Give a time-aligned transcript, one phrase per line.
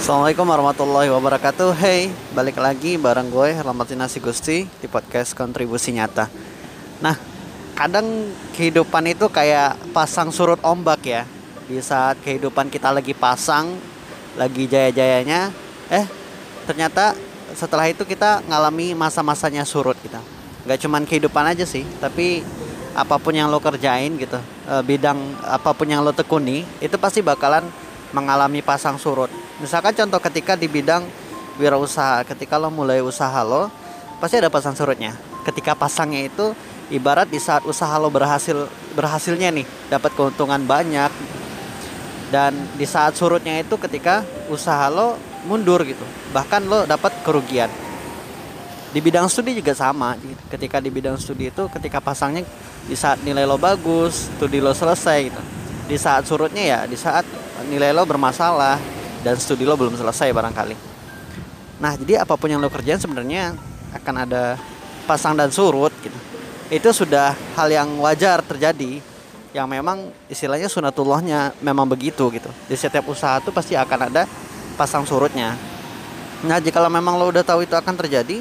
[0.00, 1.76] Assalamualaikum warahmatullahi wabarakatuh.
[1.76, 3.52] Hey, balik lagi bareng gue
[4.00, 6.24] Nasi Gusti Di podcast Kontribusi Nyata.
[7.04, 7.12] Nah,
[7.76, 11.28] kadang kehidupan itu kayak pasang surut ombak ya.
[11.68, 13.76] Di saat kehidupan kita lagi pasang
[14.40, 15.52] Lagi jaya-jayanya
[15.92, 16.08] Eh,
[16.64, 17.12] ternyata
[17.52, 20.16] setelah itu kita ngalami masa-masanya surut gitu
[20.64, 22.40] Gak cuman kehidupan aja sih Tapi
[22.96, 27.20] apa pun yang lo kerjain gitu eh, Bidang apa pun yang lo tekuni Itu pasti
[27.20, 27.68] bakalan
[28.16, 29.49] mengalami pasang surut.
[29.60, 31.04] Misalkan contoh ketika di bidang
[31.60, 33.68] wirausaha, ketika lo mulai usaha lo,
[34.16, 35.12] pasti ada pasang surutnya.
[35.44, 36.56] Ketika pasangnya itu
[36.88, 41.12] ibarat di saat usaha lo berhasil berhasilnya nih, dapat keuntungan banyak.
[42.32, 46.06] Dan di saat surutnya itu ketika usaha lo mundur gitu.
[46.32, 47.68] Bahkan lo dapat kerugian.
[48.90, 50.16] Di bidang studi juga sama.
[50.48, 52.48] Ketika di bidang studi itu ketika pasangnya
[52.88, 55.42] di saat nilai lo bagus, studi lo selesai gitu.
[55.90, 57.26] Di saat surutnya ya di saat
[57.66, 60.76] nilai lo bermasalah dan studi lo belum selesai barangkali.
[61.80, 63.56] Nah, jadi apa pun yang lo kerjain sebenarnya
[63.96, 64.60] akan ada
[65.08, 66.18] pasang dan surut gitu.
[66.70, 69.02] Itu sudah hal yang wajar terjadi
[69.50, 72.50] yang memang istilahnya sunatullahnya memang begitu gitu.
[72.70, 74.28] Di setiap usaha tuh pasti akan ada
[74.78, 75.58] pasang surutnya.
[76.46, 78.40] Nah, jika memang lo udah tahu itu akan terjadi,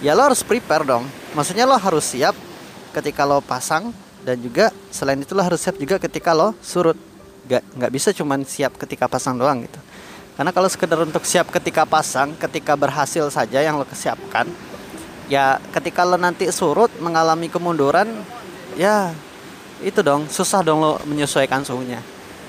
[0.00, 1.04] ya lo harus prepare dong.
[1.36, 2.34] Maksudnya lo harus siap
[2.96, 3.92] ketika lo pasang
[4.24, 6.96] dan juga selain itu lo harus siap juga ketika lo surut
[7.46, 9.78] nggak nggak bisa cuman siap ketika pasang doang gitu
[10.36, 14.46] karena kalau sekedar untuk siap ketika pasang ketika berhasil saja yang lo kesiapkan
[15.26, 18.06] ya ketika lo nanti surut mengalami kemunduran
[18.76, 19.10] ya
[19.80, 22.04] itu dong susah dong lo menyesuaikan suhunya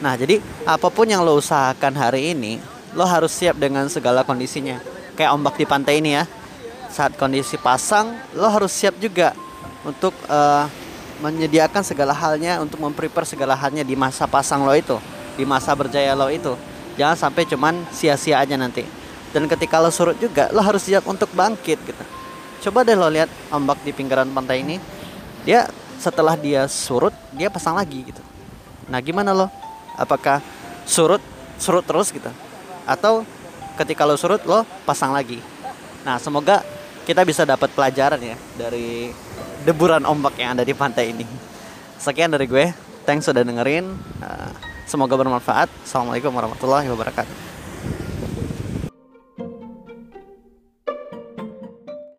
[0.00, 2.60] nah jadi apa pun yang lo usahakan hari ini
[2.92, 4.80] lo harus siap dengan segala kondisinya
[5.16, 6.24] kayak ombak di pantai ini ya
[6.92, 9.32] saat kondisi pasang lo harus siap juga
[9.84, 10.68] untuk uh,
[11.20, 14.96] menyediakan segala halnya untuk memprepare segala halnya di masa pasang lo itu,
[15.36, 16.56] di masa berjaya lo itu.
[16.98, 18.86] Jangan sampai cuman sia-sia aja nanti.
[19.30, 22.04] Dan ketika lo surut juga, lo harus siap untuk bangkit gitu.
[22.68, 24.76] Coba deh lo lihat ombak di pinggiran pantai ini.
[25.46, 28.22] Dia setelah dia surut, dia pasang lagi gitu.
[28.90, 29.46] Nah, gimana lo?
[29.94, 30.42] Apakah
[30.84, 31.22] surut
[31.60, 32.28] surut terus gitu?
[32.88, 33.22] Atau
[33.78, 35.38] ketika lo surut lo pasang lagi?
[36.02, 36.64] Nah, semoga
[37.06, 39.12] kita bisa dapat pelajaran ya dari
[39.64, 41.24] deburan ombak yang ada di pantai ini.
[42.00, 42.72] Sekian dari gue.
[43.04, 43.84] Thanks sudah dengerin.
[44.20, 44.52] Uh,
[44.90, 45.70] semoga bermanfaat.
[45.86, 47.49] Assalamualaikum warahmatullahi wabarakatuh.